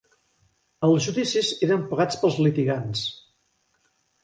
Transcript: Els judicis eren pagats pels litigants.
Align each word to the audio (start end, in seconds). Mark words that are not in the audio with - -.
Els 0.87 1.05
judicis 1.07 1.51
eren 1.69 1.85
pagats 1.93 2.19
pels 2.23 2.41
litigants. 2.47 3.07